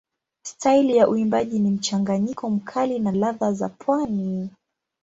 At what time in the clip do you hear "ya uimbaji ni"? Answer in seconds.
0.97-1.71